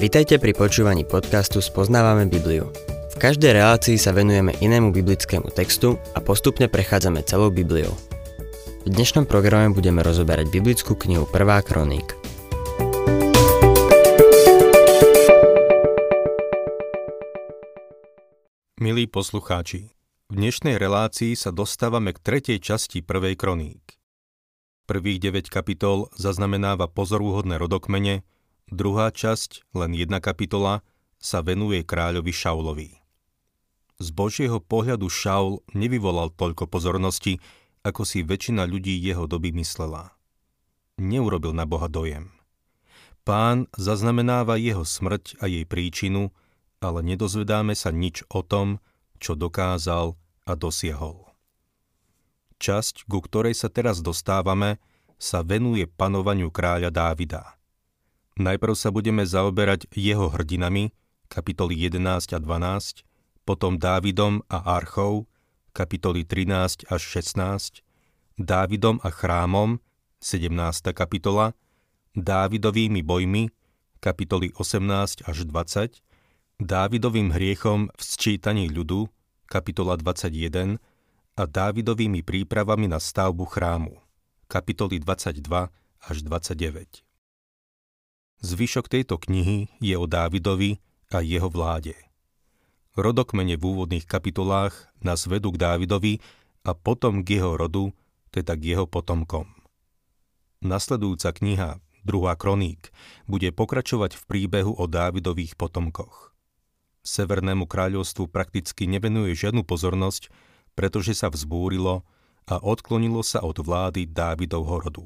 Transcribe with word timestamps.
Vitajte 0.00 0.40
pri 0.40 0.56
počúvaní 0.56 1.04
podcastu 1.04 1.60
Spoznávame 1.60 2.24
Bibliu. 2.24 2.72
V 3.12 3.16
každej 3.20 3.52
relácii 3.52 4.00
sa 4.00 4.16
venujeme 4.16 4.56
inému 4.56 4.96
biblickému 4.96 5.52
textu 5.52 6.00
a 6.16 6.24
postupne 6.24 6.72
prechádzame 6.72 7.20
celou 7.28 7.52
Bibliou. 7.52 7.92
V 8.80 8.96
dnešnom 8.96 9.28
programe 9.28 9.76
budeme 9.76 10.00
rozoberať 10.00 10.48
biblickú 10.48 10.96
knihu 10.96 11.28
1. 11.28 11.68
kroník. 11.68 12.16
Milí 18.80 19.04
poslucháči, 19.04 19.92
v 19.92 20.32
dnešnej 20.32 20.80
relácii 20.80 21.36
sa 21.36 21.52
dostávame 21.52 22.16
k 22.16 22.24
tretej 22.24 22.56
časti 22.64 23.04
prvej 23.04 23.36
kroník. 23.36 24.00
Prvých 24.88 25.20
9 25.20 25.52
kapitol 25.52 26.08
zaznamenáva 26.16 26.88
pozorúhodné 26.88 27.60
rodokmene, 27.60 28.24
druhá 28.72 29.12
časť, 29.12 29.70
len 29.76 29.94
jedna 29.94 30.18
kapitola, 30.18 30.82
sa 31.20 31.44
venuje 31.44 31.84
kráľovi 31.84 32.32
Šaulovi. 32.32 32.90
Z 34.00 34.08
Božieho 34.16 34.64
pohľadu 34.64 35.12
Šaul 35.12 35.60
nevyvolal 35.76 36.32
toľko 36.32 36.64
pozornosti, 36.72 37.36
ako 37.84 38.08
si 38.08 38.24
väčšina 38.24 38.64
ľudí 38.64 38.96
jeho 38.96 39.28
doby 39.28 39.52
myslela. 39.60 40.16
Neurobil 40.96 41.52
na 41.52 41.68
Boha 41.68 41.88
dojem. 41.92 42.32
Pán 43.28 43.68
zaznamenáva 43.76 44.56
jeho 44.56 44.88
smrť 44.88 45.36
a 45.44 45.48
jej 45.48 45.68
príčinu, 45.68 46.32
ale 46.80 47.04
nedozvedáme 47.04 47.76
sa 47.76 47.92
nič 47.92 48.24
o 48.32 48.40
tom, 48.40 48.80
čo 49.20 49.36
dokázal 49.36 50.16
a 50.48 50.52
dosiahol. 50.56 51.28
Časť, 52.56 53.04
ku 53.04 53.20
ktorej 53.20 53.52
sa 53.52 53.68
teraz 53.68 54.00
dostávame, 54.00 54.80
sa 55.20 55.44
venuje 55.44 55.84
panovaniu 55.84 56.48
kráľa 56.48 56.88
Dávida. 56.88 57.59
Najprv 58.40 58.72
sa 58.72 58.88
budeme 58.88 59.28
zaoberať 59.28 59.84
jeho 59.92 60.32
hrdinami, 60.32 60.96
kapitoly 61.28 61.76
11 61.76 62.32
a 62.32 62.38
12, 62.40 63.04
potom 63.44 63.76
Dávidom 63.76 64.40
a 64.48 64.80
Archou, 64.80 65.28
kapitoly 65.76 66.24
13 66.24 66.88
až 66.88 67.02
16, 67.20 67.84
Dávidom 68.40 68.96
a 69.04 69.12
chrámom, 69.12 69.76
17. 70.24 70.56
kapitola, 70.96 71.52
Dávidovými 72.16 73.04
bojmi, 73.04 73.52
kapitoly 74.00 74.56
18 74.56 75.28
až 75.28 75.44
20, 75.44 76.00
Dávidovým 76.64 77.36
hriechom 77.36 77.92
v 77.92 78.00
sčítaní 78.00 78.72
ľudu, 78.72 79.12
kapitola 79.52 80.00
21, 80.00 80.80
a 81.36 81.42
Dávidovými 81.44 82.24
prípravami 82.24 82.88
na 82.88 82.96
stavbu 82.96 83.44
chrámu, 83.44 84.00
kapitoly 84.48 84.96
22 84.96 85.68
až 86.08 86.16
29. 86.24 87.09
Zvyšok 88.40 88.88
tejto 88.88 89.20
knihy 89.20 89.68
je 89.84 89.94
o 90.00 90.08
Dávidovi 90.08 90.80
a 91.12 91.20
jeho 91.20 91.52
vláde. 91.52 91.92
Rodokmene 92.96 93.60
v 93.60 93.64
úvodných 93.68 94.08
kapitolách 94.08 94.88
nás 95.04 95.28
vedú 95.28 95.52
k 95.52 95.60
Dávidovi 95.60 96.24
a 96.64 96.72
potom 96.72 97.20
k 97.20 97.36
jeho 97.36 97.60
rodu, 97.60 97.92
teda 98.32 98.56
k 98.56 98.74
jeho 98.76 98.88
potomkom. 98.88 99.44
Nasledujúca 100.64 101.36
kniha, 101.36 101.84
druhá 102.00 102.32
kroník, 102.32 102.88
bude 103.28 103.52
pokračovať 103.52 104.16
v 104.16 104.22
príbehu 104.24 104.72
o 104.72 104.84
Dávidových 104.88 105.60
potomkoch. 105.60 106.32
Severnému 107.04 107.68
kráľovstvu 107.68 108.28
prakticky 108.28 108.88
nevenuje 108.88 109.36
žiadnu 109.36 109.68
pozornosť, 109.68 110.32
pretože 110.72 111.12
sa 111.12 111.28
vzbúrilo 111.28 112.04
a 112.48 112.56
odklonilo 112.56 113.20
sa 113.20 113.44
od 113.44 113.60
vlády 113.60 114.08
Dávidovho 114.08 114.80
rodu. 114.80 115.04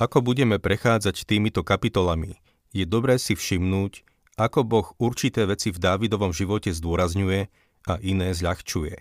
Ako 0.00 0.24
budeme 0.24 0.56
prechádzať 0.56 1.28
týmito 1.28 1.60
kapitolami, 1.60 2.40
je 2.72 2.88
dobré 2.88 3.20
si 3.20 3.36
všimnúť, 3.36 4.00
ako 4.40 4.64
Boh 4.64 4.88
určité 4.96 5.44
veci 5.44 5.68
v 5.68 5.76
Dávidovom 5.76 6.32
živote 6.32 6.72
zdôrazňuje 6.72 7.52
a 7.84 8.00
iné 8.00 8.32
zľahčuje. 8.32 8.96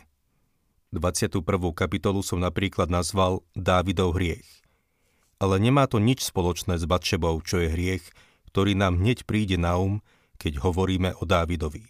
21. 0.92 1.40
kapitolu 1.72 2.20
som 2.20 2.44
napríklad 2.44 2.92
nazval 2.92 3.48
Dávidov 3.56 4.20
hriech. 4.20 4.44
Ale 5.40 5.56
nemá 5.64 5.88
to 5.88 6.04
nič 6.04 6.28
spoločné 6.28 6.76
s 6.76 6.84
Batšebou, 6.84 7.40
čo 7.48 7.64
je 7.64 7.72
hriech, 7.72 8.04
ktorý 8.52 8.76
nám 8.76 9.00
hneď 9.00 9.24
príde 9.24 9.56
na 9.56 9.80
um, 9.80 10.04
keď 10.36 10.60
hovoríme 10.60 11.16
o 11.16 11.24
Dávidovi. 11.24 11.88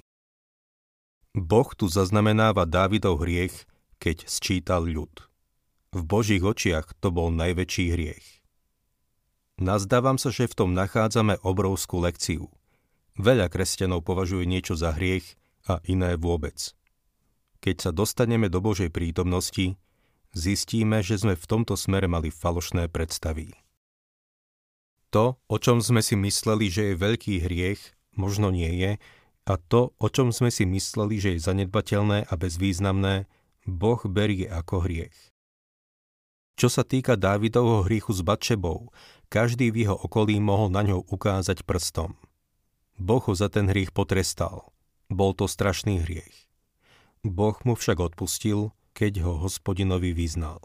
Boh 1.33 1.69
tu 1.73 1.89
zaznamenáva 1.89 2.69
Dávidov 2.69 3.25
hriech, 3.25 3.65
keď 3.97 4.29
sčítal 4.29 4.85
ľud. 4.85 5.25
V 5.97 6.05
Božích 6.05 6.45
očiach 6.45 6.93
to 7.01 7.09
bol 7.09 7.33
najväčší 7.33 7.89
hriech. 7.89 8.38
Nazdávam 9.59 10.15
sa, 10.15 10.31
že 10.31 10.47
v 10.47 10.55
tom 10.55 10.71
nachádzame 10.71 11.43
obrovskú 11.43 11.99
lekciu. 11.99 12.47
Veľa 13.19 13.51
kresťanov 13.51 14.07
považuje 14.07 14.47
niečo 14.47 14.79
za 14.79 14.95
hriech 14.95 15.35
a 15.67 15.83
iné 15.83 16.15
vôbec. 16.15 16.71
Keď 17.59 17.75
sa 17.83 17.91
dostaneme 17.91 18.47
do 18.47 18.63
Božej 18.63 18.87
prítomnosti, 18.87 19.75
zistíme, 20.31 21.03
že 21.03 21.19
sme 21.19 21.35
v 21.35 21.43
tomto 21.43 21.75
smere 21.75 22.07
mali 22.07 22.31
falošné 22.31 22.87
predstavy. 22.87 23.51
To, 25.11 25.35
o 25.51 25.57
čom 25.59 25.83
sme 25.83 25.99
si 25.99 26.15
mysleli, 26.15 26.71
že 26.71 26.93
je 26.93 27.01
veľký 27.01 27.43
hriech, 27.43 27.81
možno 28.15 28.55
nie 28.55 28.71
je, 28.79 28.91
a 29.43 29.53
to, 29.59 29.91
o 29.99 30.07
čom 30.07 30.31
sme 30.31 30.53
si 30.53 30.63
mysleli, 30.63 31.19
že 31.19 31.29
je 31.35 31.43
zanedbateľné 31.43 32.31
a 32.31 32.33
bezvýznamné, 32.39 33.27
Boh 33.67 33.99
berie 34.07 34.47
ako 34.47 34.87
hriech. 34.87 35.17
Čo 36.59 36.67
sa 36.67 36.83
týka 36.83 37.15
Dávidovho 37.15 37.87
hriechu 37.87 38.11
s 38.13 38.21
Batšebou, 38.21 38.91
každý 39.29 39.69
v 39.69 39.85
jeho 39.85 39.95
okolí 39.95 40.41
mohol 40.41 40.73
na 40.73 40.81
ňou 40.81 41.05
ukázať 41.05 41.61
prstom. 41.63 42.17
Boh 42.99 43.23
ho 43.23 43.33
za 43.37 43.47
ten 43.47 43.69
hriech 43.69 43.93
potrestal. 43.93 44.73
Bol 45.07 45.37
to 45.37 45.45
strašný 45.45 46.03
hriech. 46.03 46.49
Boh 47.23 47.55
mu 47.63 47.77
však 47.77 48.01
odpustil, 48.01 48.73
keď 48.97 49.23
ho 49.23 49.39
hospodinovi 49.39 50.11
vyznal. 50.11 50.59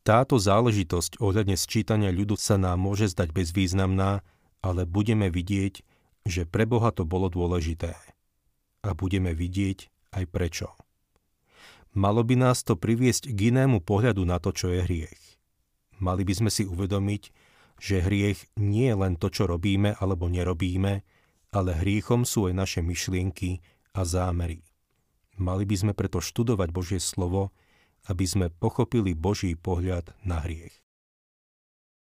Táto 0.00 0.40
záležitosť 0.40 1.20
ohľadne 1.20 1.54
sčítania 1.60 2.08
ľudu 2.08 2.34
sa 2.40 2.56
nám 2.56 2.80
môže 2.80 3.12
zdať 3.12 3.36
bezvýznamná, 3.36 4.24
ale 4.64 4.82
budeme 4.88 5.28
vidieť, 5.28 5.84
že 6.24 6.48
pre 6.48 6.64
Boha 6.64 6.90
to 6.90 7.04
bolo 7.04 7.28
dôležité. 7.28 7.94
A 8.80 8.90
budeme 8.96 9.36
vidieť 9.36 9.92
aj 10.16 10.24
prečo. 10.32 10.72
Malo 11.92 12.24
by 12.24 12.38
nás 12.38 12.64
to 12.64 12.78
priviesť 12.78 13.28
k 13.28 13.52
inému 13.52 13.84
pohľadu 13.84 14.24
na 14.24 14.40
to, 14.40 14.56
čo 14.56 14.72
je 14.72 14.80
hriech. 14.80 15.22
Mali 16.00 16.24
by 16.24 16.32
sme 16.32 16.50
si 16.50 16.64
uvedomiť, 16.64 17.22
že 17.80 18.04
hriech 18.04 18.44
nie 18.60 18.92
je 18.92 18.96
len 19.00 19.16
to, 19.16 19.32
čo 19.32 19.48
robíme 19.48 19.96
alebo 19.96 20.28
nerobíme, 20.28 21.00
ale 21.50 21.70
hriechom 21.80 22.28
sú 22.28 22.46
aj 22.46 22.54
naše 22.54 22.80
myšlienky 22.84 23.64
a 23.96 24.04
zámery. 24.04 24.62
Mali 25.40 25.64
by 25.64 25.76
sme 25.80 25.92
preto 25.96 26.20
študovať 26.20 26.68
Božie 26.70 27.00
slovo, 27.00 27.50
aby 28.06 28.28
sme 28.28 28.46
pochopili 28.52 29.16
Boží 29.16 29.56
pohľad 29.56 30.12
na 30.20 30.44
hriech. 30.44 30.76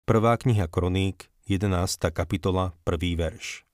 Prvá 0.09 0.33
kniha 0.41 0.65
Kroník, 0.65 1.29
11. 1.45 1.69
kapitola, 2.09 2.73
1. 2.83 3.13
verš. 3.13 3.67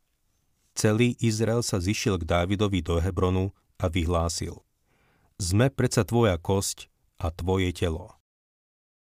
Celý 0.73 1.15
Izrael 1.21 1.63
sa 1.63 1.77
zišiel 1.79 2.19
k 2.19 2.27
Dávidovi 2.27 2.81
do 2.81 2.97
Hebronu 2.97 3.53
a 3.77 3.85
vyhlásil 3.87 4.65
Sme 5.37 5.69
predsa 5.69 6.01
tvoja 6.01 6.35
kosť 6.41 6.89
a 7.21 7.29
tvoje 7.29 7.69
telo. 7.71 8.17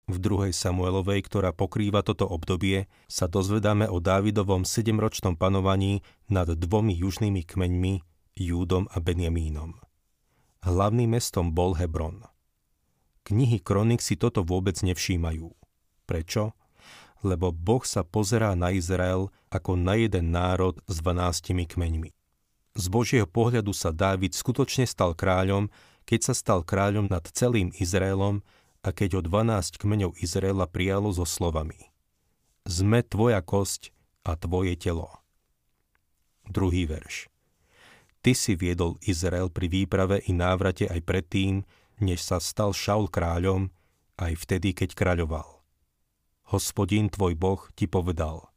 V 0.05 0.17
druhej 0.21 0.53
Samuelovej, 0.53 1.25
ktorá 1.25 1.49
pokrýva 1.49 2.05
toto 2.05 2.29
obdobie, 2.29 2.85
sa 3.09 3.25
dozvedáme 3.25 3.89
o 3.89 3.97
Dávidovom 3.97 4.61
sedemročnom 4.61 5.33
panovaní 5.33 6.05
nad 6.29 6.45
dvomi 6.45 6.93
južnými 6.93 7.41
kmeňmi, 7.41 7.93
Júdom 8.37 8.85
a 8.91 9.01
Benjamínom. 9.01 9.81
Hlavným 10.61 11.17
mestom 11.17 11.55
bol 11.55 11.73
Hebron. 11.73 12.21
Knihy 13.25 13.63
kronik 13.63 14.03
si 14.03 14.13
toto 14.13 14.45
vôbec 14.45 14.77
nevšímajú. 14.85 15.49
Prečo? 16.05 16.53
lebo 17.25 17.49
Boh 17.49 17.81
sa 17.81 18.05
pozerá 18.05 18.53
na 18.53 18.69
Izrael 18.69 19.33
ako 19.49 19.73
na 19.73 19.97
jeden 19.97 20.29
národ 20.29 20.77
s 20.85 21.01
dvanáctimi 21.01 21.65
kmeňmi. 21.65 22.13
Z 22.77 22.85
Božieho 22.93 23.25
pohľadu 23.25 23.73
sa 23.73 23.89
Dávid 23.89 24.37
skutočne 24.37 24.85
stal 24.85 25.17
kráľom, 25.17 25.73
keď 26.05 26.31
sa 26.31 26.33
stal 26.37 26.61
kráľom 26.61 27.09
nad 27.09 27.25
celým 27.33 27.73
Izraelom 27.81 28.45
a 28.85 28.93
keď 28.93 29.17
ho 29.17 29.21
12 29.25 29.81
kmeňov 29.81 30.21
Izraela 30.21 30.69
prijalo 30.69 31.09
so 31.09 31.25
slovami 31.25 31.89
Sme 32.69 33.01
tvoja 33.01 33.41
kosť 33.41 33.89
a 34.21 34.37
tvoje 34.37 34.77
telo. 34.77 35.09
Druhý 36.45 36.85
verš. 36.85 37.33
Ty 38.21 38.33
si 38.37 38.53
viedol 38.57 38.97
Izrael 39.05 39.49
pri 39.49 39.69
výprave 39.69 40.21
i 40.29 40.33
návrate 40.33 40.85
aj 40.89 41.01
predtým, 41.01 41.65
než 42.01 42.25
sa 42.25 42.41
stal 42.41 42.73
Šaul 42.73 43.09
kráľom, 43.09 43.69
aj 44.17 44.33
vtedy, 44.45 44.73
keď 44.73 44.97
kráľoval. 44.97 45.61
Hospodin 46.53 47.09
tvoj 47.09 47.33
Boh 47.37 47.61
ti 47.73 47.89
povedal, 47.89 48.49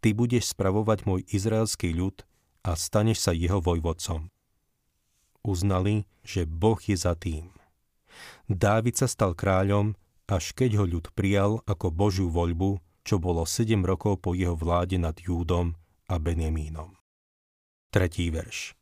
ty 0.00 0.12
budeš 0.12 0.52
spravovať 0.52 1.04
môj 1.08 1.20
izraelský 1.28 1.96
ľud 1.96 2.24
a 2.64 2.76
staneš 2.76 3.28
sa 3.28 3.32
jeho 3.32 3.60
vojvodcom. 3.60 4.28
Uznali, 5.44 6.04
že 6.24 6.44
Boh 6.44 6.76
je 6.80 6.96
za 6.96 7.16
tým. 7.16 7.57
Dávid 8.48 8.96
sa 8.98 9.06
stal 9.06 9.32
kráľom, 9.32 9.96
až 10.28 10.52
keď 10.52 10.82
ho 10.82 10.84
ľud 10.84 11.08
prijal 11.16 11.64
ako 11.64 11.88
Božiu 11.88 12.28
voľbu, 12.28 12.82
čo 13.06 13.16
bolo 13.16 13.48
7 13.48 13.80
rokov 13.80 14.20
po 14.20 14.36
jeho 14.36 14.52
vláde 14.52 15.00
nad 15.00 15.16
Júdom 15.16 15.72
a 16.04 16.14
Benjamínom. 16.20 16.92
Tretí 17.88 18.28
verš. 18.28 18.76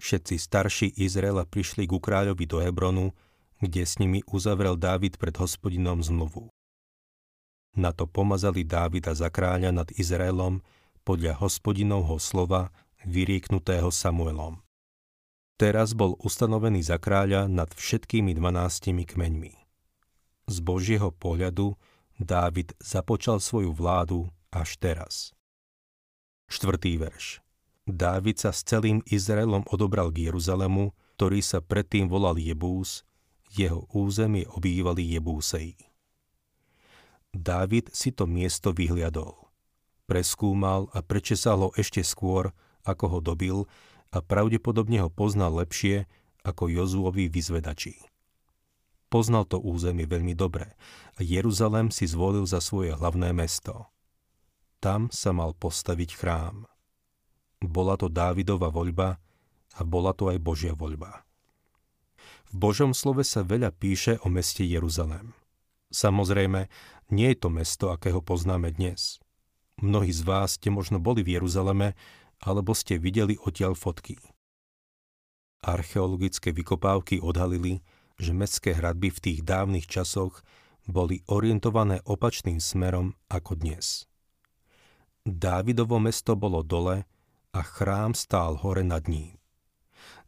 Všetci 0.00 0.34
starší 0.40 0.88
Izraela 0.96 1.44
prišli 1.44 1.84
ku 1.84 2.00
kráľovi 2.00 2.48
do 2.48 2.64
Hebronu, 2.64 3.12
kde 3.60 3.84
s 3.84 4.00
nimi 4.00 4.24
uzavrel 4.32 4.80
Dávid 4.80 5.20
pred 5.20 5.36
hospodinom 5.36 6.00
zmluvu. 6.00 6.48
Na 7.76 7.92
to 7.92 8.08
pomazali 8.08 8.64
Dávida 8.64 9.12
za 9.12 9.28
kráľa 9.28 9.70
nad 9.70 9.88
Izraelom 9.92 10.64
podľa 11.04 11.36
hospodinovho 11.44 12.16
slova 12.16 12.72
vyrieknutého 13.04 13.92
Samuelom. 13.92 14.61
Teraz 15.62 15.94
bol 15.94 16.18
ustanovený 16.18 16.82
za 16.82 16.98
kráľa 16.98 17.46
nad 17.46 17.70
všetkými 17.70 18.34
dvanáctimi 18.34 19.06
kmeňmi. 19.06 19.52
Z 20.50 20.58
Božieho 20.58 21.14
pohľadu 21.14 21.78
Dávid 22.18 22.74
započal 22.82 23.38
svoju 23.38 23.70
vládu 23.70 24.26
až 24.50 24.74
teraz. 24.82 25.30
Štvrtý 26.50 26.98
verš. 26.98 27.38
Dávid 27.86 28.42
sa 28.42 28.50
s 28.50 28.66
celým 28.66 29.06
Izraelom 29.06 29.62
odobral 29.70 30.10
k 30.10 30.26
Jeruzalemu, 30.34 30.98
ktorý 31.14 31.38
sa 31.38 31.62
predtým 31.62 32.10
volal 32.10 32.42
Jebús, 32.42 33.06
jeho 33.54 33.86
územie 33.94 34.50
obývali 34.50 35.14
Jebúseji. 35.14 35.78
Dávid 37.30 37.86
si 37.94 38.10
to 38.10 38.26
miesto 38.26 38.74
vyhliadol. 38.74 39.46
Preskúmal 40.10 40.90
a 40.90 41.06
prečesal 41.06 41.58
ho 41.58 41.70
ešte 41.78 42.02
skôr, 42.02 42.50
ako 42.82 43.04
ho 43.06 43.18
dobil 43.22 43.62
a 44.12 44.18
pravdepodobne 44.20 45.00
ho 45.00 45.08
poznal 45.08 45.56
lepšie 45.58 46.04
ako 46.44 46.68
Jozuovi 46.68 47.32
vyzvedači. 47.32 47.96
Poznal 49.08 49.44
to 49.44 49.60
územie 49.60 50.08
veľmi 50.08 50.32
dobre 50.32 50.72
a 51.16 51.20
Jeruzalem 51.20 51.92
si 51.92 52.08
zvolil 52.08 52.48
za 52.48 52.64
svoje 52.64 52.96
hlavné 52.96 53.32
mesto. 53.36 53.92
Tam 54.80 55.12
sa 55.12 55.36
mal 55.36 55.52
postaviť 55.52 56.16
chrám. 56.16 56.64
Bola 57.62 57.94
to 58.00 58.08
Dávidova 58.08 58.72
voľba 58.72 59.20
a 59.76 59.80
bola 59.84 60.16
to 60.16 60.32
aj 60.32 60.38
Božia 60.40 60.72
voľba. 60.72 61.22
V 62.52 62.52
Božom 62.56 62.92
slove 62.92 63.24
sa 63.24 63.44
veľa 63.44 63.72
píše 63.72 64.20
o 64.24 64.28
meste 64.28 64.64
Jeruzalém. 64.64 65.32
Samozrejme, 65.92 66.72
nie 67.12 67.28
je 67.32 67.38
to 67.38 67.48
mesto, 67.52 67.92
akého 67.92 68.24
poznáme 68.24 68.72
dnes. 68.72 69.20
Mnohí 69.80 70.12
z 70.12 70.24
vás 70.24 70.56
ste 70.56 70.72
možno 70.72 71.00
boli 71.00 71.20
v 71.20 71.36
Jeruzaleme, 71.36 71.96
alebo 72.42 72.74
ste 72.74 72.98
videli 72.98 73.38
odtiaľ 73.38 73.78
fotky. 73.78 74.18
Archeologické 75.62 76.50
vykopávky 76.50 77.22
odhalili, 77.22 77.86
že 78.18 78.34
mestské 78.34 78.74
hradby 78.74 79.14
v 79.14 79.22
tých 79.22 79.40
dávnych 79.46 79.86
časoch 79.86 80.42
boli 80.90 81.22
orientované 81.30 82.02
opačným 82.02 82.58
smerom 82.58 83.14
ako 83.30 83.62
dnes. 83.62 84.10
Dávidovo 85.22 86.02
mesto 86.02 86.34
bolo 86.34 86.66
dole 86.66 87.06
a 87.54 87.60
chrám 87.62 88.18
stál 88.18 88.58
hore 88.58 88.82
nad 88.82 89.06
ním. 89.06 89.38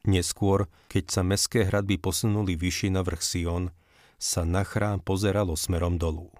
Neskôr, 0.06 0.70
keď 0.86 1.04
sa 1.10 1.22
meské 1.26 1.66
hradby 1.66 1.98
posunuli 1.98 2.54
vyššie 2.54 2.94
na 2.94 3.02
vrch 3.02 3.22
Sion, 3.24 3.64
sa 4.20 4.46
na 4.46 4.62
chrám 4.62 5.02
pozeralo 5.02 5.58
smerom 5.58 5.98
dolu. 5.98 6.30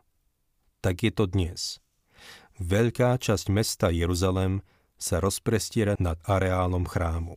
Tak 0.85 1.03
je 1.03 1.11
to 1.11 1.25
dnes. 1.27 1.83
Veľká 2.63 3.19
časť 3.19 3.51
mesta 3.51 3.91
Jeruzalem 3.91 4.63
sa 5.05 5.21
rozprestiera 5.21 6.01
nad 6.01 6.17
areálom 6.25 6.89
chrámu. 6.89 7.37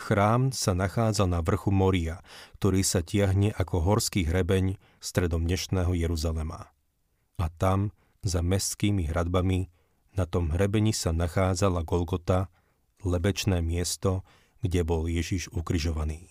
Chrám 0.00 0.56
sa 0.56 0.72
nachádza 0.72 1.28
na 1.28 1.44
vrchu 1.44 1.68
Moria, 1.68 2.24
ktorý 2.56 2.80
sa 2.80 3.04
tiahne 3.04 3.52
ako 3.52 3.84
horský 3.84 4.24
hrebeň 4.24 4.80
stredom 5.04 5.44
dnešného 5.44 5.92
Jeruzalema. 5.92 6.72
A 7.36 7.46
tam, 7.60 7.92
za 8.24 8.40
mestskými 8.40 9.12
hradbami, 9.12 9.68
na 10.16 10.24
tom 10.24 10.48
hrebení 10.48 10.96
sa 10.96 11.12
nachádzala 11.12 11.84
Golgota, 11.84 12.48
lebečné 13.04 13.60
miesto, 13.60 14.24
kde 14.64 14.80
bol 14.80 15.12
Ježiš 15.12 15.52
ukrižovaný. 15.52 16.24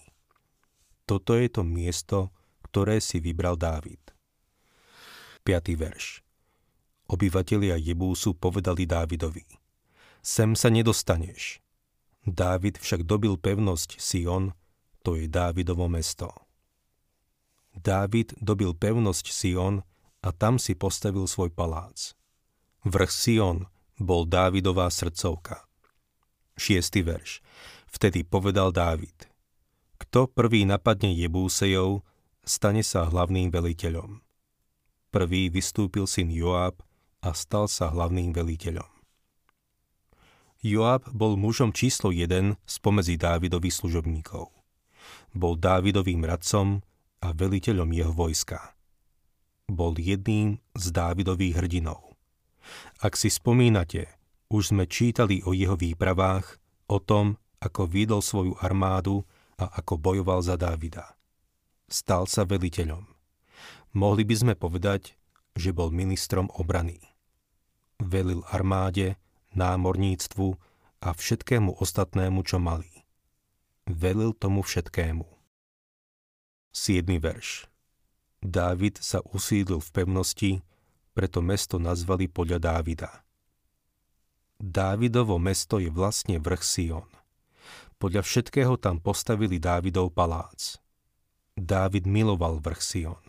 Toto 1.05 1.37
je 1.37 1.53
to 1.53 1.61
miesto, 1.61 2.33
ktoré 2.65 2.97
si 2.97 3.21
vybral 3.21 3.61
Dávid. 3.61 4.01
5. 5.45 5.53
verš 5.77 6.25
Obyvatelia 7.09 7.77
Jebúsu 7.77 8.37
povedali 8.37 8.89
Dávidovi 8.89 9.58
Sem 10.19 10.53
sa 10.53 10.67
nedostaneš. 10.67 11.63
Dávid 12.27 12.77
však 12.77 13.07
dobil 13.07 13.39
pevnosť 13.39 13.97
Sion, 13.97 14.51
to 15.01 15.15
je 15.15 15.31
Dávidovo 15.31 15.87
mesto. 15.87 16.29
Dávid 17.71 18.35
dobil 18.43 18.75
pevnosť 18.75 19.31
Sion 19.31 19.81
a 20.19 20.29
tam 20.35 20.59
si 20.59 20.75
postavil 20.75 21.23
svoj 21.25 21.49
palác. 21.55 22.13
Vrch 22.83 23.11
Sion 23.11 23.57
bol 23.95 24.27
Dávidová 24.27 24.91
srdcovka. 24.91 25.63
Šiestý 26.59 27.07
verš. 27.07 27.39
Vtedy 27.87 28.27
povedal 28.27 28.75
Dávid. 28.75 29.31
Kto 29.99 30.27
prvý 30.27 30.67
napadne 30.67 31.15
Jebúsejov, 31.15 32.03
stane 32.43 32.83
sa 32.83 33.07
hlavným 33.07 33.51
veliteľom. 33.51 34.19
Prvý 35.09 35.47
vystúpil 35.47 36.05
syn 36.05 36.29
Joab 36.29 36.83
a 37.23 37.31
stal 37.31 37.71
sa 37.71 37.91
hlavným 37.91 38.35
veliteľom. 38.35 38.98
Joab 40.59 41.07
bol 41.15 41.39
mužom 41.39 41.71
číslo 41.71 42.11
jeden 42.11 42.59
spomedzi 42.67 43.15
Dávidových 43.15 43.79
služobníkov. 43.79 44.51
Bol 45.31 45.55
Dávidovým 45.55 46.27
radcom 46.27 46.83
a 47.23 47.31
veliteľom 47.31 47.87
jeho 47.95 48.11
vojska. 48.11 48.75
Bol 49.71 49.95
jedným 49.95 50.59
z 50.75 50.85
Dávidových 50.91 51.63
hrdinov. 51.63 52.19
Ak 52.99 53.15
si 53.15 53.31
spomínate, 53.31 54.11
už 54.51 54.75
sme 54.75 54.83
čítali 54.83 55.39
o 55.47 55.55
jeho 55.55 55.79
výpravách, 55.79 56.59
o 56.91 56.99
tom, 56.99 57.39
ako 57.63 57.87
vydol 57.87 58.19
svoju 58.19 58.59
armádu 58.59 59.23
a 59.55 59.79
ako 59.79 59.95
bojoval 59.95 60.43
za 60.43 60.59
Dávida. 60.59 61.15
Stal 61.87 62.27
sa 62.27 62.43
veliteľom. 62.43 63.07
Mohli 63.95 64.23
by 64.27 64.35
sme 64.35 64.53
povedať, 64.59 65.15
že 65.55 65.71
bol 65.71 65.87
ministrom 65.87 66.51
obrany. 66.51 66.99
Velil 68.03 68.43
armáde, 68.51 69.15
námorníctvu 69.55 70.47
a 70.99 71.09
všetkému 71.15 71.79
ostatnému, 71.79 72.43
čo 72.43 72.59
mali. 72.59 72.89
Velil 73.89 74.35
tomu 74.35 74.61
všetkému. 74.61 75.25
7. 76.69 77.05
verš 77.17 77.65
Dávid 78.39 79.01
sa 79.01 79.19
usídlil 79.25 79.83
v 79.83 79.89
pevnosti, 79.91 80.51
preto 81.11 81.43
mesto 81.43 81.75
nazvali 81.75 82.31
podľa 82.31 82.61
Dávida. 82.61 83.11
Dávidovo 84.59 85.35
mesto 85.39 85.79
je 85.79 85.91
vlastne 85.91 86.39
vrch 86.39 86.63
Sion. 86.63 87.09
Podľa 87.99 88.23
všetkého 88.23 88.79
tam 88.79 89.03
postavili 89.03 89.59
Dávidov 89.59 90.15
palác. 90.15 90.79
Dávid 91.59 92.07
miloval 92.07 92.63
vrch 92.63 92.79
Sion. 92.79 93.23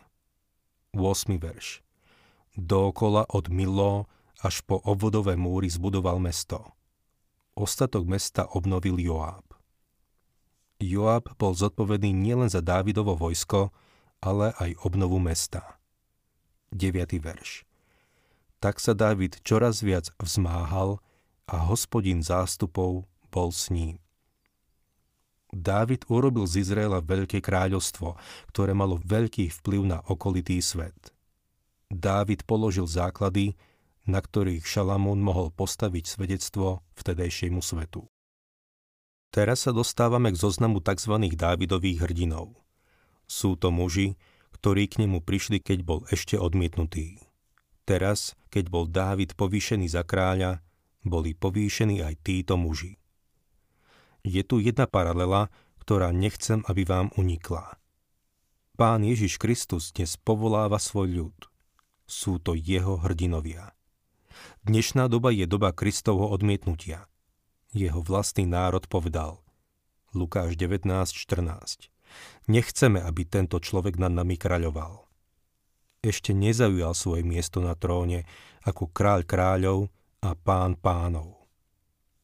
8. 0.95 1.39
verš. 1.39 1.83
Dookola 2.55 3.27
od 3.31 3.51
Milo 3.51 4.11
až 4.41 4.65
po 4.65 4.81
obvodové 4.83 5.37
múry 5.37 5.69
zbudoval 5.69 6.19
mesto. 6.19 6.65
Ostatok 7.55 8.09
mesta 8.09 8.49
obnovil 8.57 8.97
Joáb. 8.97 9.45
Joáb 10.81 11.37
bol 11.37 11.53
zodpovedný 11.53 12.13
nielen 12.15 12.49
za 12.49 12.65
Dávidovo 12.65 13.13
vojsko, 13.17 13.69
ale 14.25 14.57
aj 14.57 14.81
obnovu 14.85 15.21
mesta. 15.21 15.77
9. 16.73 17.21
verš 17.21 17.69
tak 18.61 18.77
sa 18.77 18.93
Dávid 18.93 19.41
čoraz 19.41 19.81
viac 19.81 20.13
vzmáhal 20.21 21.01
a 21.49 21.57
hospodin 21.65 22.21
zástupov 22.21 23.09
bol 23.33 23.49
s 23.51 23.73
ním. 23.73 23.97
Dávid 25.51 26.07
urobil 26.07 26.47
z 26.47 26.63
Izraela 26.63 27.03
veľké 27.03 27.43
kráľovstvo, 27.43 28.15
ktoré 28.55 28.71
malo 28.71 29.03
veľký 29.03 29.51
vplyv 29.51 29.83
na 29.83 29.99
okolitý 30.07 30.63
svet. 30.63 31.11
Dávid 31.91 32.47
položil 32.47 32.87
základy, 32.87 33.59
na 34.11 34.19
ktorých 34.19 34.67
Šalamún 34.67 35.23
mohol 35.23 35.55
postaviť 35.55 36.05
svedectvo 36.05 36.83
vtedejšiemu 36.99 37.63
svetu. 37.63 38.11
Teraz 39.31 39.65
sa 39.65 39.71
dostávame 39.71 40.35
k 40.35 40.41
zoznamu 40.43 40.83
tzv. 40.83 41.15
Dávidových 41.39 42.03
hrdinov. 42.03 42.59
Sú 43.31 43.55
to 43.55 43.71
muži, 43.71 44.19
ktorí 44.59 44.91
k 44.91 45.07
nemu 45.07 45.23
prišli, 45.23 45.63
keď 45.63 45.79
bol 45.87 46.03
ešte 46.11 46.35
odmietnutý. 46.35 47.23
Teraz, 47.87 48.35
keď 48.51 48.65
bol 48.67 48.85
Dávid 48.91 49.39
povýšený 49.39 49.87
za 49.87 50.03
kráľa, 50.03 50.61
boli 51.07 51.33
povýšení 51.33 52.03
aj 52.03 52.15
títo 52.27 52.59
muži. 52.59 52.99
Je 54.27 54.43
tu 54.45 54.61
jedna 54.61 54.85
paralela, 54.85 55.49
ktorá 55.81 56.13
nechcem, 56.13 56.61
aby 56.69 56.85
vám 56.85 57.09
unikla. 57.17 57.81
Pán 58.77 59.07
Ježiš 59.07 59.41
Kristus 59.41 59.95
dnes 59.97 60.19
povoláva 60.21 60.77
svoj 60.77 61.09
ľud. 61.09 61.39
Sú 62.05 62.37
to 62.43 62.53
jeho 62.53 63.01
hrdinovia. 63.01 63.73
Dnešná 64.65 65.09
doba 65.09 65.33
je 65.33 65.49
doba 65.49 65.73
Kristovho 65.73 66.29
odmietnutia. 66.31 67.09
Jeho 67.71 68.03
vlastný 68.03 68.45
národ 68.45 68.85
povedal 68.91 69.41
Lukáš 70.13 70.59
19.14 70.59 71.89
Nechceme, 72.51 72.99
aby 72.99 73.23
tento 73.23 73.63
človek 73.63 73.97
nad 73.97 74.11
nami 74.11 74.35
kráľoval 74.35 75.11
ešte 76.01 76.33
nezaujal 76.33 76.97
svoje 76.97 77.23
miesto 77.25 77.61
na 77.61 77.77
tróne 77.77 78.25
ako 78.65 78.89
kráľ 78.89 79.21
kráľov 79.29 79.93
a 80.25 80.33
pán 80.33 80.77
pánov. 80.77 81.45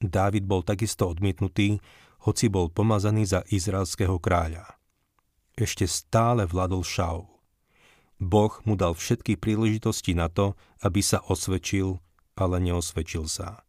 Dávid 0.01 0.45
bol 0.49 0.65
takisto 0.65 1.09
odmietnutý, 1.09 1.81
hoci 2.25 2.49
bol 2.49 2.73
pomazaný 2.73 3.29
za 3.29 3.41
izraelského 3.49 4.17
kráľa. 4.17 4.81
Ešte 5.57 5.89
stále 5.89 6.45
vládol 6.45 6.85
Šaul. 6.85 7.29
Boh 8.17 8.53
mu 8.65 8.81
dal 8.81 8.97
všetky 8.97 9.37
príležitosti 9.37 10.17
na 10.17 10.33
to, 10.33 10.57
aby 10.81 11.05
sa 11.05 11.21
osvedčil, 11.29 12.01
ale 12.37 12.61
neosvedčil 12.61 13.27
sa. 13.27 13.65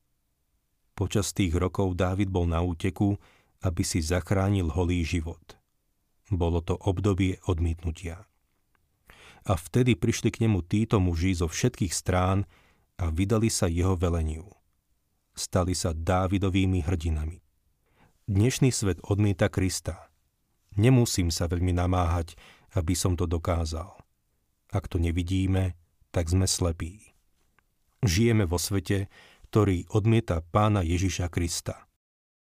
Počas 0.93 1.31
tých 1.31 1.55
rokov 1.55 1.95
Dávid 1.95 2.27
bol 2.27 2.45
na 2.45 2.59
úteku, 2.59 3.17
aby 3.63 3.81
si 3.81 4.03
zachránil 4.03 4.69
holý 4.75 5.01
život. 5.01 5.57
Bolo 6.27 6.59
to 6.59 6.75
obdobie 6.75 7.39
odmietnutia. 7.47 8.27
A 9.47 9.55
vtedy 9.55 9.95
prišli 9.95 10.29
k 10.29 10.43
nemu 10.45 10.61
títo 10.67 10.99
muži 10.99 11.31
zo 11.31 11.47
všetkých 11.47 11.93
strán 11.95 12.43
a 12.99 13.07
vydali 13.07 13.47
sa 13.47 13.71
jeho 13.71 13.95
veleniu 13.95 14.57
stali 15.37 15.77
sa 15.77 15.93
Dávidovými 15.93 16.81
hrdinami. 16.81 17.39
Dnešný 18.27 18.73
svet 18.73 18.99
odmieta 19.05 19.47
Krista. 19.47 20.09
Nemusím 20.75 21.29
sa 21.29 21.45
veľmi 21.47 21.71
namáhať, 21.71 22.35
aby 22.73 22.97
som 22.97 23.13
to 23.15 23.29
dokázal. 23.29 23.95
Ak 24.73 24.89
to 24.91 24.99
nevidíme, 24.99 25.77
tak 26.11 26.27
sme 26.27 26.49
slepí. 26.49 27.06
Žijeme 28.05 28.45
vo 28.45 28.61
svete, 28.61 29.09
ktorý 29.49 29.87
odmieta 29.89 30.43
pána 30.43 30.83
Ježiša 30.85 31.31
Krista. 31.33 31.87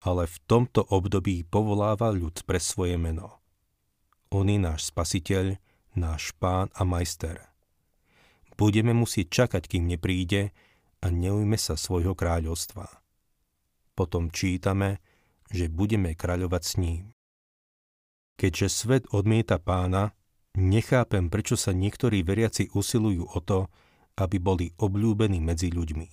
Ale 0.02 0.26
v 0.26 0.36
tomto 0.46 0.82
období 0.82 1.42
povoláva 1.46 2.14
ľud 2.14 2.42
pre 2.46 2.62
svoje 2.62 2.94
meno. 2.98 3.42
On 4.30 4.46
je 4.46 4.58
náš 4.60 4.90
spasiteľ, 4.90 5.58
náš 5.98 6.30
pán 6.38 6.70
a 6.74 6.86
majster. 6.86 7.42
Budeme 8.58 8.90
musieť 8.94 9.46
čakať, 9.46 9.70
kým 9.70 9.86
nepríde, 9.86 10.50
a 10.98 11.06
neujme 11.14 11.54
sa 11.54 11.78
svojho 11.78 12.18
kráľovstva. 12.18 12.90
Potom 13.94 14.34
čítame, 14.34 14.98
že 15.50 15.70
budeme 15.70 16.14
kráľovať 16.18 16.62
s 16.62 16.72
ním. 16.78 17.02
Keďže 18.38 18.66
svet 18.70 19.04
odmieta 19.10 19.58
pána, 19.58 20.14
nechápem, 20.54 21.30
prečo 21.30 21.58
sa 21.58 21.74
niektorí 21.74 22.22
veriaci 22.22 22.70
usilujú 22.74 23.30
o 23.30 23.38
to, 23.42 23.70
aby 24.18 24.42
boli 24.42 24.66
obľúbení 24.82 25.38
medzi 25.38 25.70
ľuďmi. 25.70 26.10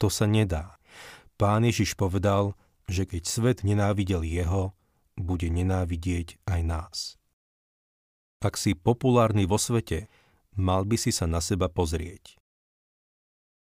To 0.00 0.08
sa 0.08 0.24
nedá. 0.24 0.80
Pán 1.36 1.68
Ježiš 1.68 1.94
povedal, 1.94 2.56
že 2.88 3.04
keď 3.04 3.22
svet 3.28 3.58
nenávidel 3.62 4.24
jeho, 4.24 4.72
bude 5.20 5.52
nenávidieť 5.52 6.40
aj 6.48 6.60
nás. 6.64 6.96
Ak 8.40 8.56
si 8.56 8.72
populárny 8.72 9.44
vo 9.44 9.60
svete, 9.60 10.08
mal 10.56 10.88
by 10.88 10.96
si 10.96 11.12
sa 11.12 11.28
na 11.28 11.44
seba 11.44 11.68
pozrieť 11.68 12.38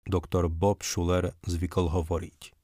doktor 0.07 0.47
Bob 0.47 0.81
Schuller 0.81 1.35
zvykol 1.43 1.91
hovoriť. 1.91 2.55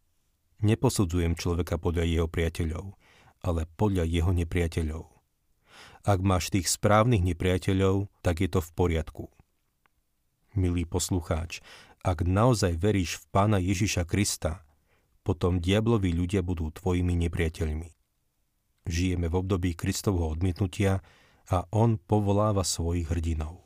Neposudzujem 0.64 1.36
človeka 1.36 1.76
podľa 1.76 2.08
jeho 2.08 2.28
priateľov, 2.32 2.96
ale 3.44 3.68
podľa 3.76 4.08
jeho 4.08 4.32
nepriateľov. 4.32 5.12
Ak 6.08 6.24
máš 6.24 6.52
tých 6.52 6.72
správnych 6.72 7.24
nepriateľov, 7.24 8.08
tak 8.24 8.40
je 8.40 8.48
to 8.48 8.64
v 8.64 8.72
poriadku. 8.72 9.28
Milý 10.54 10.86
poslucháč, 10.86 11.66
ak 12.06 12.22
naozaj 12.28 12.78
veríš 12.78 13.18
v 13.18 13.26
Pána 13.34 13.58
Ježiša 13.58 14.06
Krista, 14.06 14.62
potom 15.26 15.58
diabloví 15.58 16.14
ľudia 16.14 16.44
budú 16.46 16.70
tvojimi 16.70 17.16
nepriateľmi. 17.26 17.90
Žijeme 18.84 19.32
v 19.32 19.36
období 19.40 19.72
Kristovho 19.74 20.28
odmietnutia 20.30 21.00
a 21.48 21.64
on 21.72 21.96
povoláva 21.96 22.68
svojich 22.68 23.08
hrdinov. 23.08 23.64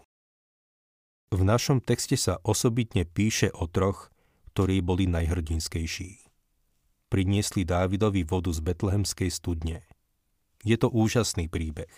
V 1.33 1.43
našom 1.43 1.83
texte 1.83 2.15
sa 2.15 2.39
osobitne 2.45 3.03
píše 3.03 3.51
o 3.51 3.67
troch, 3.67 4.13
ktorí 4.53 4.79
boli 4.79 5.09
najhrdinskejší. 5.11 6.23
Priniesli 7.11 7.67
Dávidovi 7.67 8.23
vodu 8.23 8.53
z 8.53 8.63
betlehemskej 8.63 9.27
studne. 9.33 9.83
Je 10.63 10.79
to 10.79 10.87
úžasný 10.87 11.51
príbeh. 11.51 11.91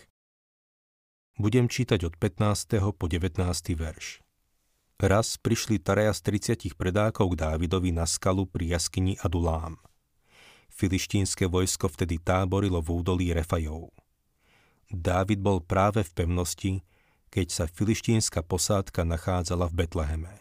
Budem 1.38 1.70
čítať 1.70 2.10
od 2.10 2.14
15. 2.18 2.96
po 2.96 3.06
19. 3.06 3.38
verš. 3.78 4.26
Raz 5.00 5.40
prišli 5.40 5.80
Taraja 5.80 6.12
z 6.12 6.44
30 6.60 6.76
predákov 6.76 7.32
k 7.32 7.40
Dávidovi 7.40 7.96
na 7.96 8.04
skalu 8.04 8.44
pri 8.44 8.76
jaskyni 8.76 9.16
Adulám. 9.24 9.80
Filištínske 10.68 11.48
vojsko 11.48 11.88
vtedy 11.88 12.20
táborilo 12.20 12.84
v 12.84 13.00
údolí 13.00 13.32
Refajov. 13.32 13.96
Dávid 14.92 15.40
bol 15.40 15.64
práve 15.64 16.04
v 16.04 16.12
pevnosti, 16.12 16.74
keď 17.32 17.48
sa 17.48 17.66
filištínska 17.72 18.44
posádka 18.44 19.08
nachádzala 19.08 19.72
v 19.72 19.88
Betleheme. 19.88 20.36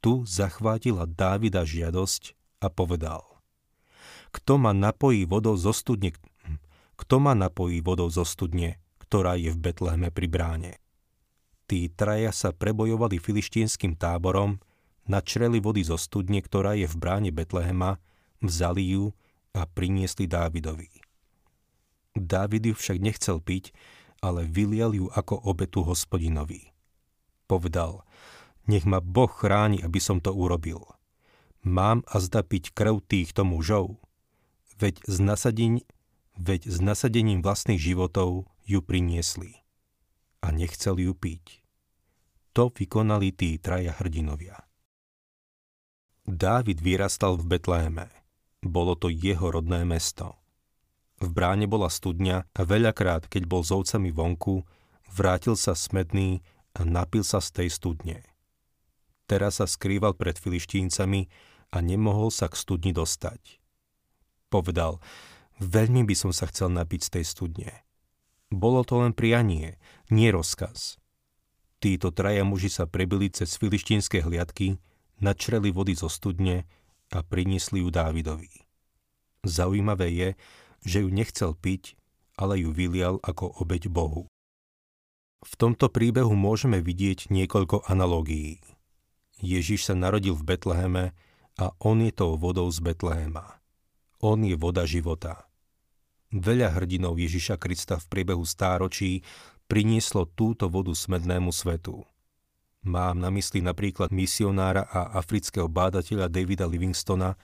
Tu 0.00 0.24
zachvátila 0.24 1.04
Dávida 1.04 1.68
žiadosť 1.68 2.32
a 2.64 2.72
povedal 2.72 3.20
Kto 4.32 4.56
ma 4.56 4.72
napojí 4.72 5.28
vodou 5.28 5.60
zo 5.60 5.76
studne, 5.76 6.16
kto 6.96 7.20
ma 7.20 7.36
napojí 7.36 7.84
vodou 7.84 8.08
zo 8.08 8.24
studne, 8.24 8.80
ktorá 8.96 9.36
je 9.36 9.52
v 9.52 9.60
Betleheme 9.60 10.08
pri 10.08 10.24
bráne? 10.24 10.72
Tí 11.66 11.90
traja 11.90 12.30
sa 12.30 12.54
prebojovali 12.54 13.18
filištínskym 13.18 13.98
táborom, 13.98 14.62
načreli 15.10 15.58
vody 15.58 15.82
zo 15.82 15.98
studne, 15.98 16.38
ktorá 16.38 16.78
je 16.78 16.86
v 16.86 16.94
bráne 16.94 17.30
Betlehema, 17.34 17.98
vzali 18.38 18.94
ju 18.94 19.10
a 19.50 19.66
priniesli 19.66 20.30
Dávidovi. 20.30 21.02
Dávid 22.14 22.70
ju 22.70 22.74
však 22.78 22.98
nechcel 23.02 23.42
piť, 23.42 23.74
ale 24.22 24.46
vylial 24.46 24.94
ju 24.94 25.10
ako 25.10 25.42
obetu 25.42 25.82
hospodinovi. 25.82 26.70
Povedal, 27.50 28.06
nech 28.66 28.86
ma 28.86 29.02
Boh 29.02 29.30
chráni, 29.30 29.82
aby 29.82 29.98
som 29.98 30.22
to 30.22 30.34
urobil. 30.34 30.86
Mám 31.66 32.06
a 32.06 32.22
zda 32.22 32.46
piť 32.46 32.74
krv 32.74 33.02
týchto 33.02 33.42
mužov? 33.42 33.98
Veď 34.78 35.02
s, 35.02 35.18
nasadeň, 35.18 35.82
veď 36.38 36.60
s 36.66 36.78
nasadením 36.78 37.42
vlastných 37.42 37.78
životov 37.82 38.46
ju 38.66 38.78
priniesli. 38.82 39.65
A 40.46 40.54
nechcel 40.54 41.02
ju 41.02 41.10
piť. 41.10 41.66
To 42.54 42.70
vykonali 42.70 43.34
tí 43.34 43.58
traja 43.58 43.98
hrdinovia. 43.98 44.62
Dávid 46.22 46.78
vyrastal 46.78 47.34
v 47.34 47.58
Betléme. 47.58 48.06
Bolo 48.62 48.94
to 48.94 49.10
jeho 49.10 49.50
rodné 49.50 49.82
mesto. 49.82 50.38
V 51.18 51.34
bráne 51.34 51.66
bola 51.66 51.90
studňa 51.90 52.46
a 52.46 52.60
veľakrát, 52.62 53.26
keď 53.26 53.42
bol 53.48 53.66
s 53.66 53.74
ovcami 53.74 54.14
vonku, 54.14 54.62
vrátil 55.14 55.58
sa 55.58 55.74
smedný 55.74 56.46
a 56.76 56.86
napil 56.86 57.24
sa 57.24 57.42
z 57.42 57.62
tej 57.62 57.68
studne. 57.72 58.18
Teraz 59.26 59.58
sa 59.58 59.66
skrýval 59.66 60.14
pred 60.14 60.38
filištíncami 60.38 61.26
a 61.74 61.82
nemohol 61.82 62.30
sa 62.30 62.46
k 62.46 62.54
studni 62.54 62.94
dostať. 62.94 63.58
Povedal, 64.52 65.02
veľmi 65.58 66.06
by 66.06 66.14
som 66.14 66.30
sa 66.30 66.46
chcel 66.46 66.70
napiť 66.70 67.00
z 67.06 67.10
tej 67.18 67.24
studne. 67.26 67.85
Bolo 68.56 68.88
to 68.88 69.04
len 69.04 69.12
prianie, 69.12 69.76
nie 70.08 70.32
rozkaz. 70.32 70.96
Títo 71.76 72.08
traja 72.08 72.40
muži 72.40 72.72
sa 72.72 72.88
prebili 72.88 73.28
cez 73.28 73.60
filištínske 73.60 74.24
hliadky, 74.24 74.80
načreli 75.20 75.68
vody 75.68 75.92
zo 75.92 76.08
studne 76.08 76.64
a 77.12 77.20
priniesli 77.20 77.84
ju 77.84 77.92
Dávidovi. 77.92 78.64
Zaujímavé 79.44 80.08
je, 80.08 80.28
že 80.88 81.04
ju 81.04 81.12
nechcel 81.12 81.52
piť, 81.52 82.00
ale 82.40 82.64
ju 82.64 82.72
vylial 82.72 83.20
ako 83.20 83.60
obeď 83.60 83.92
Bohu. 83.92 84.24
V 85.44 85.52
tomto 85.60 85.92
príbehu 85.92 86.32
môžeme 86.32 86.80
vidieť 86.80 87.28
niekoľko 87.28 87.84
analógií. 87.92 88.64
Ježiš 89.44 89.92
sa 89.92 89.94
narodil 89.94 90.32
v 90.32 90.56
Betleheme 90.56 91.12
a 91.60 91.76
on 91.84 92.00
je 92.00 92.10
tou 92.10 92.40
vodou 92.40 92.72
z 92.72 92.80
Betlehema. 92.80 93.60
On 94.24 94.40
je 94.40 94.56
voda 94.56 94.88
života. 94.88 95.44
Veľa 96.36 96.76
hrdinov 96.76 97.16
Ježiša 97.16 97.56
Krista 97.56 97.96
v 97.96 98.12
priebehu 98.12 98.44
stáročí 98.44 99.24
prinieslo 99.72 100.28
túto 100.28 100.68
vodu 100.68 100.92
smednému 100.92 101.48
svetu. 101.48 102.04
Mám 102.84 103.24
na 103.24 103.32
mysli 103.32 103.64
napríklad 103.64 104.12
misionára 104.12 104.84
a 104.84 105.16
afrického 105.16 105.64
bádateľa 105.64 106.28
Davida 106.28 106.68
Livingstona, 106.68 107.40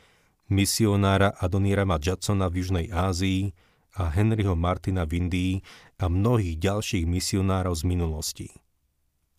misionára 0.53 1.33
Adonírama 1.41 1.97
Jacksona 1.97 2.53
v 2.53 2.61
Južnej 2.61 2.87
Ázii 2.93 3.57
a 3.97 4.13
Henryho 4.13 4.53
Martina 4.55 5.09
v 5.09 5.25
Indii 5.25 5.55
a 5.97 6.13
mnohých 6.13 6.61
ďalších 6.61 7.09
misionárov 7.09 7.73
z 7.73 7.85
minulosti. 7.89 8.49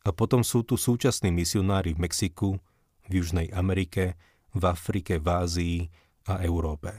A 0.04 0.10
potom 0.12 0.42
sú 0.42 0.66
tu 0.66 0.82
súčasní 0.82 1.30
misionári 1.30 1.94
v 1.94 2.10
Mexiku, 2.10 2.58
v 3.06 3.22
Južnej 3.22 3.54
Amerike, 3.54 4.18
v 4.52 4.64
Afrike, 4.66 5.22
v 5.22 5.28
Ázii 5.30 5.78
a 6.26 6.42
Európe. 6.42 6.92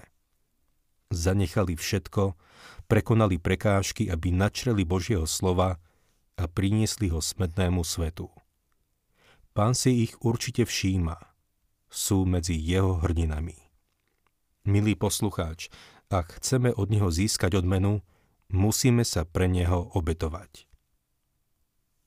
Zanechali 1.12 1.76
všetko, 1.76 2.43
prekonali 2.86 3.40
prekážky, 3.40 4.08
aby 4.08 4.32
načreli 4.34 4.84
Božieho 4.84 5.24
slova 5.28 5.82
a 6.34 6.44
priniesli 6.50 7.10
ho 7.10 7.22
smednému 7.22 7.82
svetu. 7.86 8.30
Pán 9.54 9.78
si 9.78 10.02
ich 10.02 10.18
určite 10.18 10.66
všíma. 10.66 11.14
Sú 11.86 12.26
medzi 12.26 12.58
jeho 12.58 12.98
hrdinami. 12.98 13.54
Milý 14.66 14.98
poslucháč, 14.98 15.70
ak 16.10 16.42
chceme 16.42 16.74
od 16.74 16.90
neho 16.90 17.06
získať 17.12 17.60
odmenu, 17.62 18.02
musíme 18.50 19.06
sa 19.06 19.22
pre 19.22 19.46
neho 19.46 19.94
obetovať. 19.94 20.66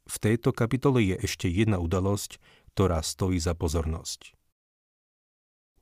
V 0.08 0.16
tejto 0.20 0.52
kapitole 0.52 1.04
je 1.04 1.16
ešte 1.24 1.48
jedna 1.48 1.80
udalosť, 1.80 2.40
ktorá 2.76 3.00
stojí 3.04 3.38
za 3.40 3.56
pozornosť. 3.56 4.34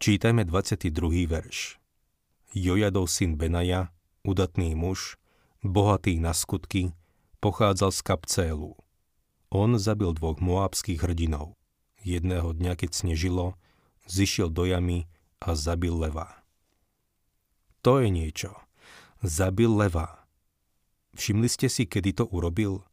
Čítajme 0.01 0.43
22. 0.43 0.91
verš. 1.23 1.79
Jojadov 2.51 3.07
syn 3.07 3.39
Benaja, 3.39 3.94
udatný 4.25 4.73
muž, 4.73 5.21
bohatý 5.61 6.17
na 6.17 6.33
skutky, 6.33 6.91
pochádzal 7.39 7.93
z 7.93 8.01
Kapcélu. 8.01 8.73
On 9.53 9.77
zabil 9.77 10.11
dvoch 10.17 10.41
moábských 10.41 10.99
hrdinov. 10.99 11.53
Jedného 12.01 12.53
dňa, 12.53 12.73
keď 12.75 12.91
snežilo, 12.91 13.55
zišiel 14.09 14.49
do 14.49 14.65
jamy 14.65 15.05
a 15.41 15.53
zabil 15.53 15.93
leva. 15.93 16.41
To 17.85 18.01
je 18.01 18.09
niečo. 18.09 18.57
Zabil 19.21 19.69
leva. 19.69 20.25
Všimli 21.13 21.49
ste 21.49 21.69
si, 21.69 21.85
kedy 21.85 22.17
to 22.17 22.25
urobil? 22.29 22.83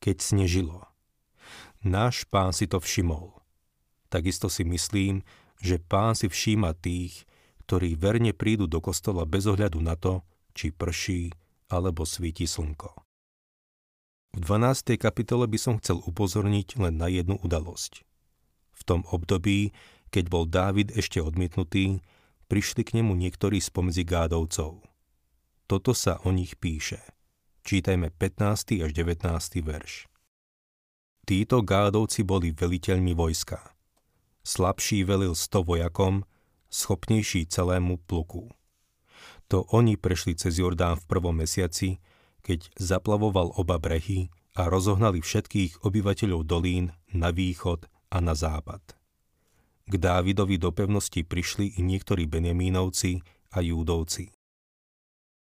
Keď 0.00 0.16
snežilo. 0.20 0.88
Náš 1.84 2.24
pán 2.28 2.56
si 2.56 2.64
to 2.64 2.80
všimol. 2.80 3.36
Takisto 4.08 4.48
si 4.52 4.64
myslím, 4.64 5.22
že 5.60 5.76
pán 5.76 6.16
si 6.16 6.26
všíma 6.28 6.72
tých, 6.76 7.28
ktorí 7.68 7.94
verne 7.94 8.34
prídu 8.34 8.66
do 8.66 8.82
kostola 8.82 9.28
bez 9.28 9.46
ohľadu 9.46 9.78
na 9.78 9.94
to, 9.94 10.24
či 10.52 10.74
prší 10.74 11.30
alebo 11.70 12.02
svíti 12.02 12.46
slnko. 12.46 12.90
V 14.30 14.38
12. 14.38 14.94
kapitole 14.94 15.50
by 15.50 15.58
som 15.58 15.74
chcel 15.82 15.98
upozorniť 16.06 16.78
len 16.78 17.02
na 17.02 17.10
jednu 17.10 17.34
udalosť. 17.42 18.06
V 18.70 18.82
tom 18.86 19.02
období, 19.10 19.74
keď 20.14 20.24
bol 20.30 20.46
Dávid 20.46 20.94
ešte 20.94 21.18
odmietnutý, 21.18 21.98
prišli 22.46 22.86
k 22.86 23.02
nemu 23.02 23.14
niektorí 23.18 23.58
spomedzi 23.58 24.06
gádovcov. 24.06 24.82
Toto 25.66 25.92
sa 25.94 26.22
o 26.26 26.30
nich 26.34 26.58
píše. 26.58 27.02
Čítajme 27.66 28.10
15. 28.14 28.82
až 28.82 28.90
19. 28.94 29.26
verš. 29.62 30.10
Títo 31.26 31.62
gádovci 31.62 32.26
boli 32.26 32.50
veliteľmi 32.50 33.14
vojska. 33.14 33.74
Slabší 34.42 35.06
velil 35.06 35.36
100 35.36 35.62
vojakom, 35.62 36.26
schopnejší 36.70 37.46
celému 37.46 38.02
pluku. 38.02 38.50
To 39.50 39.66
oni 39.74 39.98
prešli 39.98 40.38
cez 40.38 40.62
Jordán 40.62 40.94
v 41.02 41.08
prvom 41.10 41.34
mesiaci, 41.34 41.98
keď 42.46 42.70
zaplavoval 42.78 43.58
oba 43.58 43.82
brehy 43.82 44.30
a 44.54 44.70
rozohnali 44.70 45.18
všetkých 45.18 45.82
obyvateľov 45.82 46.46
dolín 46.46 46.94
na 47.10 47.34
východ 47.34 47.90
a 48.14 48.18
na 48.22 48.38
západ. 48.38 48.82
K 49.90 49.94
Dávidovi 49.98 50.54
do 50.54 50.70
pevnosti 50.70 51.26
prišli 51.26 51.74
i 51.78 51.80
niektorí 51.82 52.30
Benjamínovci 52.30 53.26
a 53.50 53.58
Júdovci. 53.58 54.30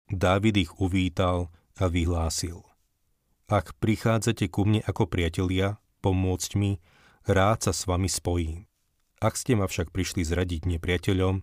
Dávid 0.07 0.55
ich 0.61 0.71
uvítal 0.77 1.49
a 1.81 1.89
vyhlásil. 1.89 2.61
Ak 3.49 3.73
prichádzate 3.81 4.45
ku 4.53 4.67
mne 4.67 4.85
ako 4.85 5.09
priatelia, 5.09 5.81
pomôcť 6.05 6.51
mi, 6.53 6.77
rád 7.25 7.65
sa 7.65 7.73
s 7.73 7.89
vami 7.89 8.07
spojím. 8.07 8.69
Ak 9.17 9.33
ste 9.33 9.57
ma 9.57 9.65
však 9.65 9.89
prišli 9.89 10.21
zradiť 10.21 10.69
nepriateľom, 10.69 11.41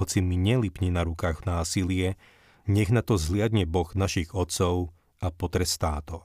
hoci 0.00 0.24
mi 0.24 0.40
nelipne 0.40 0.88
na 0.88 1.04
rukách 1.04 1.44
násilie, 1.44 2.16
nech 2.64 2.88
na 2.88 3.02
to 3.04 3.18
zliadne 3.20 3.68
Boh 3.68 3.90
našich 3.92 4.32
otcov 4.32 4.94
a 5.20 5.28
potrestá 5.28 6.00
to. 6.06 6.24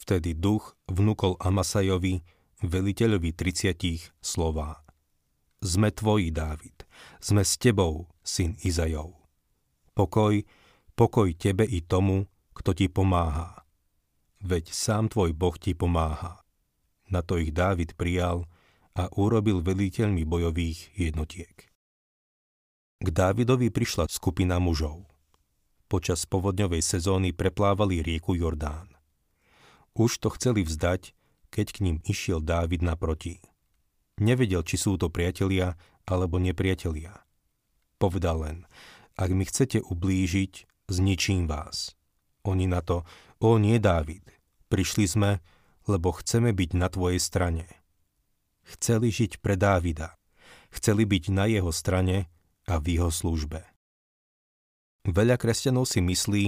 Vtedy 0.00 0.32
duch 0.32 0.74
vnúkol 0.88 1.36
Amasajovi, 1.36 2.24
veliteľovi 2.64 3.30
30 3.36 4.16
slová. 4.24 4.80
Sme 5.60 5.92
tvoji, 5.92 6.32
Dávid, 6.32 6.88
sme 7.20 7.44
s 7.44 7.60
tebou, 7.60 8.08
syn 8.24 8.56
Izajov. 8.64 9.12
Pokoj, 9.92 10.40
pokoj 10.96 11.28
tebe 11.36 11.68
i 11.68 11.84
tomu, 11.84 12.24
kto 12.56 12.72
ti 12.72 12.88
pomáha. 12.88 13.60
Veď 14.40 14.72
sám 14.72 15.12
tvoj 15.12 15.36
Boh 15.36 15.52
ti 15.60 15.76
pomáha. 15.76 16.40
Na 17.12 17.20
to 17.20 17.36
ich 17.36 17.52
Dávid 17.52 17.92
prijal 18.00 18.48
a 18.96 19.12
urobil 19.20 19.60
veliteľmi 19.60 20.24
bojových 20.24 20.96
jednotiek. 20.96 21.69
K 23.00 23.08
Dávidovi 23.08 23.72
prišla 23.72 24.12
skupina 24.12 24.60
mužov. 24.60 25.08
Počas 25.88 26.28
povodňovej 26.28 26.84
sezóny 26.84 27.32
preplávali 27.32 28.04
rieku 28.04 28.36
Jordán. 28.36 28.92
Už 29.96 30.20
to 30.20 30.28
chceli 30.36 30.68
vzdať, 30.68 31.16
keď 31.48 31.66
k 31.72 31.78
ním 31.80 31.96
išiel 32.04 32.44
Dávid 32.44 32.84
naproti. 32.84 33.40
Nevedel, 34.20 34.60
či 34.68 34.76
sú 34.76 35.00
to 35.00 35.08
priatelia 35.08 35.80
alebo 36.04 36.36
nepriatelia. 36.36 37.24
Povedal 37.96 38.44
len, 38.44 38.58
ak 39.16 39.32
mi 39.32 39.48
chcete 39.48 39.80
ublížiť, 39.80 40.68
zničím 40.92 41.48
vás. 41.48 41.96
Oni 42.44 42.68
na 42.68 42.84
to, 42.84 43.08
o 43.40 43.56
nie 43.56 43.80
Dávid, 43.80 44.28
prišli 44.68 45.08
sme, 45.08 45.40
lebo 45.88 46.12
chceme 46.20 46.52
byť 46.52 46.70
na 46.76 46.92
tvojej 46.92 47.16
strane. 47.16 47.64
Chceli 48.60 49.08
žiť 49.08 49.40
pre 49.40 49.56
Dávida. 49.56 50.20
Chceli 50.68 51.08
byť 51.08 51.32
na 51.32 51.48
jeho 51.48 51.72
strane 51.72 52.28
a 52.70 52.78
v 52.78 52.96
jeho 52.96 53.10
službe. 53.10 53.66
Veľa 55.10 55.34
kresťanov 55.34 55.90
si 55.90 55.98
myslí, 55.98 56.44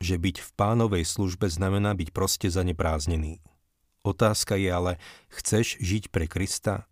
že 0.00 0.16
byť 0.16 0.36
v 0.40 0.50
pánovej 0.56 1.04
službe 1.04 1.52
znamená 1.52 1.92
byť 1.92 2.08
proste 2.16 2.48
zanepráznený. 2.48 3.44
Otázka 4.06 4.56
je 4.56 4.68
ale, 4.72 4.92
chceš 5.28 5.76
žiť 5.82 6.08
pre 6.08 6.24
Krista? 6.24 6.88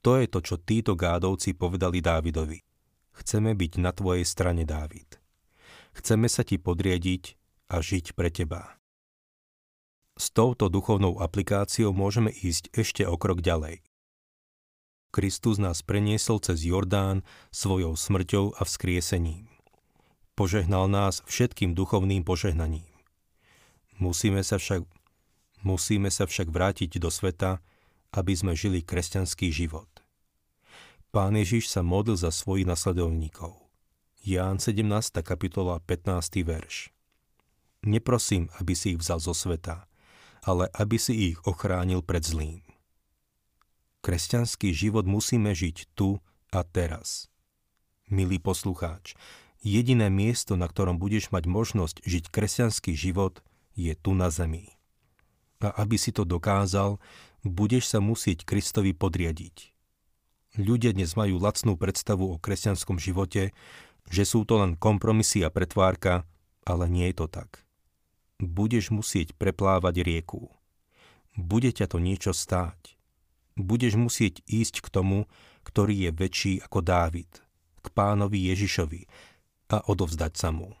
To 0.00 0.16
je 0.16 0.26
to, 0.26 0.40
čo 0.40 0.56
títo 0.56 0.96
gádovci 0.96 1.52
povedali 1.52 2.00
Dávidovi. 2.00 2.64
Chceme 3.20 3.52
byť 3.52 3.72
na 3.84 3.92
tvojej 3.92 4.24
strane, 4.24 4.64
Dávid. 4.64 5.20
Chceme 5.92 6.24
sa 6.32 6.40
ti 6.40 6.56
podriediť 6.56 7.36
a 7.68 7.84
žiť 7.84 8.16
pre 8.16 8.32
teba. 8.32 8.80
S 10.16 10.32
touto 10.32 10.72
duchovnou 10.72 11.20
aplikáciou 11.20 11.92
môžeme 11.92 12.32
ísť 12.32 12.72
ešte 12.72 13.04
o 13.04 13.20
krok 13.20 13.44
ďalej. 13.44 13.84
Kristus 15.10 15.58
nás 15.58 15.82
preniesol 15.82 16.38
cez 16.38 16.62
Jordán 16.62 17.26
svojou 17.50 17.98
smrťou 17.98 18.54
a 18.54 18.62
vzkriesením. 18.62 19.50
Požehnal 20.38 20.86
nás 20.86 21.26
všetkým 21.26 21.74
duchovným 21.74 22.22
požehnaním. 22.22 22.86
Musíme 23.98 24.40
sa 24.46 24.56
však, 24.56 24.86
musíme 25.66 26.08
sa 26.08 26.30
však 26.30 26.48
vrátiť 26.48 27.02
do 27.02 27.10
sveta, 27.10 27.58
aby 28.14 28.32
sme 28.38 28.54
žili 28.54 28.86
kresťanský 28.86 29.50
život. 29.50 29.90
Pán 31.10 31.34
Ježiš 31.34 31.66
sa 31.66 31.82
modlil 31.82 32.14
za 32.14 32.30
svojich 32.30 32.70
nasledovníkov. 32.70 33.58
Ján 34.22 34.62
17. 34.62 34.86
kapitola 35.26 35.82
15. 35.82 36.46
verš. 36.46 36.94
Neprosím, 37.82 38.46
aby 38.62 38.78
si 38.78 38.94
ich 38.94 39.02
vzal 39.02 39.18
zo 39.18 39.34
sveta, 39.34 39.90
ale 40.46 40.70
aby 40.70 40.96
si 41.02 41.34
ich 41.34 41.36
ochránil 41.42 42.06
pred 42.06 42.22
zlým. 42.22 42.69
Kresťanský 44.00 44.72
život 44.72 45.04
musíme 45.04 45.52
žiť 45.52 45.92
tu 45.92 46.24
a 46.48 46.64
teraz. 46.64 47.28
Milý 48.08 48.40
poslucháč, 48.40 49.12
jediné 49.60 50.08
miesto, 50.08 50.56
na 50.56 50.64
ktorom 50.64 50.96
budeš 50.96 51.28
mať 51.28 51.44
možnosť 51.44 51.96
žiť 52.08 52.24
kresťanský 52.32 52.96
život, 52.96 53.44
je 53.76 53.92
tu 53.92 54.16
na 54.16 54.32
zemi. 54.32 54.72
A 55.60 55.84
aby 55.84 56.00
si 56.00 56.16
to 56.16 56.24
dokázal, 56.24 56.96
budeš 57.44 57.92
sa 57.92 58.00
musieť 58.00 58.48
Kristovi 58.48 58.96
podriadiť. 58.96 59.76
Ľudia 60.56 60.96
dnes 60.96 61.12
majú 61.12 61.36
lacnú 61.36 61.76
predstavu 61.76 62.24
o 62.24 62.40
kresťanskom 62.40 62.96
živote, 62.96 63.52
že 64.08 64.24
sú 64.24 64.48
to 64.48 64.64
len 64.64 64.80
kompromisy 64.80 65.44
a 65.44 65.52
pretvárka, 65.52 66.24
ale 66.64 66.88
nie 66.88 67.12
je 67.12 67.20
to 67.20 67.26
tak. 67.28 67.62
Budeš 68.40 68.90
musieť 68.90 69.36
preplávať 69.36 70.00
rieku. 70.00 70.48
Bude 71.36 71.68
ťa 71.68 71.86
to 71.92 72.00
niečo 72.00 72.32
stáť. 72.32 72.99
Budeš 73.58 73.98
musieť 73.98 74.42
ísť 74.46 74.84
k 74.84 74.88
tomu, 74.90 75.18
ktorý 75.66 76.08
je 76.08 76.10
väčší 76.14 76.52
ako 76.62 76.82
Dávid, 76.84 77.30
k 77.80 77.86
pánovi 77.90 78.50
Ježišovi 78.52 79.02
a 79.70 79.82
odovzdať 79.86 80.32
sa 80.34 80.50
mu. 80.50 80.74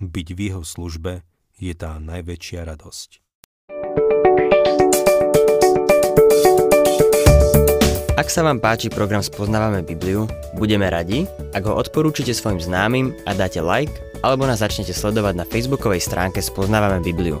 Byť 0.00 0.28
v 0.32 0.40
jeho 0.50 0.62
službe 0.64 1.22
je 1.60 1.72
tá 1.76 2.00
najväčšia 2.00 2.64
radosť. 2.64 3.20
Ak 8.20 8.28
sa 8.28 8.44
vám 8.44 8.60
páči 8.60 8.92
program 8.92 9.24
Spoznávame 9.24 9.80
Bibliu, 9.80 10.28
budeme 10.52 10.92
radi, 10.92 11.24
ak 11.56 11.64
ho 11.64 11.72
odporúčite 11.72 12.36
svojim 12.36 12.60
známym 12.60 13.16
a 13.24 13.32
dáte 13.32 13.64
like, 13.64 13.96
alebo 14.20 14.44
nás 14.44 14.60
začnete 14.60 14.92
sledovať 14.92 15.40
na 15.40 15.48
facebookovej 15.48 16.04
stránke 16.04 16.44
Spoznávame 16.44 17.00
Bibliu. 17.00 17.40